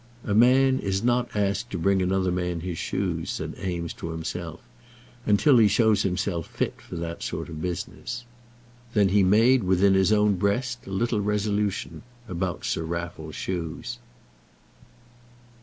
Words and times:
"A 0.25 0.33
man 0.33 0.79
is 0.79 1.03
not 1.03 1.29
asked 1.35 1.69
to 1.69 1.77
bring 1.77 2.01
another 2.01 2.31
man 2.31 2.61
his 2.61 2.79
shoes," 2.79 3.29
said 3.29 3.53
Eames 3.63 3.93
to 3.93 4.09
himself, 4.09 4.59
"until 5.27 5.59
he 5.59 5.67
shows 5.67 6.01
himself 6.01 6.47
fit 6.47 6.81
for 6.81 6.95
that 6.95 7.21
sort 7.21 7.49
of 7.49 7.61
business." 7.61 8.25
Then 8.95 9.09
he 9.09 9.21
made 9.21 9.61
within 9.63 9.93
his 9.93 10.11
own 10.11 10.37
breast 10.37 10.87
a 10.87 10.91
little 10.91 11.21
resolution 11.21 12.01
about 12.27 12.65
Sir 12.65 12.81
Raffle's 12.83 13.35
shoes. 13.35 13.99